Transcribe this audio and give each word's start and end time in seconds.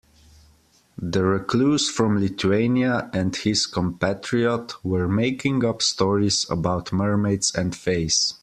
The 0.99 1.23
recluse 1.23 1.87
from 1.87 2.19
Lithuania 2.19 3.11
and 3.13 3.35
his 3.35 3.67
compatriot 3.67 4.83
were 4.83 5.07
making 5.07 5.63
up 5.63 5.83
stories 5.83 6.43
about 6.49 6.91
mermaids 6.91 7.53
and 7.53 7.75
fays. 7.75 8.33